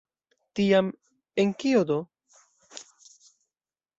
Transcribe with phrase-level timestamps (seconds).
[0.59, 0.87] Tiam
[1.43, 1.99] en kio do?